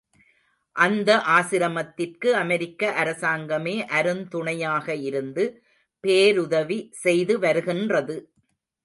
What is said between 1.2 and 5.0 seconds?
ஆசிரமத்திற்கு அமெரிக்க அரசாங்கமே அருந் துணையாக